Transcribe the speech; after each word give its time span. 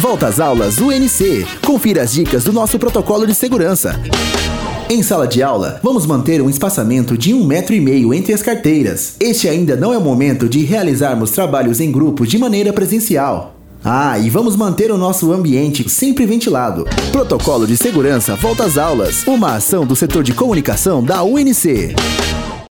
Volta 0.00 0.28
às 0.28 0.38
aulas 0.38 0.78
UNC. 0.78 1.44
Confira 1.66 2.02
as 2.02 2.12
dicas 2.12 2.44
do 2.44 2.52
nosso 2.52 2.78
protocolo 2.78 3.26
de 3.26 3.34
segurança. 3.34 4.00
Em 4.88 5.02
sala 5.02 5.26
de 5.26 5.42
aula, 5.42 5.80
vamos 5.82 6.06
manter 6.06 6.40
um 6.40 6.48
espaçamento 6.48 7.18
de 7.18 7.34
um 7.34 7.44
metro 7.44 7.74
e 7.74 7.80
meio 7.80 8.14
entre 8.14 8.32
as 8.32 8.40
carteiras. 8.40 9.16
Este 9.18 9.48
ainda 9.48 9.74
não 9.76 9.92
é 9.92 9.98
o 9.98 10.00
momento 10.00 10.48
de 10.48 10.64
realizarmos 10.64 11.32
trabalhos 11.32 11.80
em 11.80 11.90
grupo 11.90 12.24
de 12.26 12.38
maneira 12.38 12.72
presencial. 12.72 13.56
Ah, 13.84 14.18
e 14.18 14.30
vamos 14.30 14.56
manter 14.56 14.90
o 14.90 14.96
nosso 14.96 15.32
ambiente 15.32 15.88
sempre 15.90 16.26
ventilado. 16.26 16.86
Protocolo 17.10 17.66
de 17.66 17.76
segurança 17.76 18.36
volta 18.36 18.64
às 18.64 18.78
aulas. 18.78 19.24
Uma 19.26 19.56
ação 19.56 19.84
do 19.84 19.96
setor 19.96 20.22
de 20.22 20.32
comunicação 20.32 21.02
da 21.02 21.24
UNC. 21.24 21.94